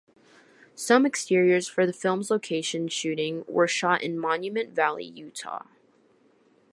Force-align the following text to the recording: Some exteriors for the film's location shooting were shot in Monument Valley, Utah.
Some 0.73 1.05
exteriors 1.05 1.67
for 1.67 1.85
the 1.85 1.93
film's 1.93 2.31
location 2.31 2.87
shooting 2.87 3.45
were 3.47 3.67
shot 3.67 4.01
in 4.01 4.17
Monument 4.17 4.71
Valley, 4.73 5.05
Utah. 5.05 5.65